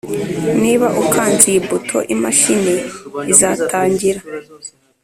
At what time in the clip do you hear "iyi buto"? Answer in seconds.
1.51-1.97